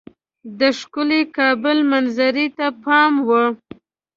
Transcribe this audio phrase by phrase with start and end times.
[0.59, 3.43] د ښکلي کابل منظرې ته پام وو.